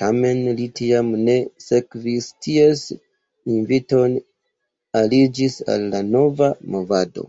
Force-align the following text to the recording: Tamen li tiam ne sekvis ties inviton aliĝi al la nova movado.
Tamen 0.00 0.38
li 0.58 0.66
tiam 0.78 1.08
ne 1.24 1.32
sekvis 1.64 2.28
ties 2.46 2.84
inviton 3.56 4.14
aliĝi 5.02 5.50
al 5.74 5.84
la 5.96 6.02
nova 6.16 6.50
movado. 6.76 7.26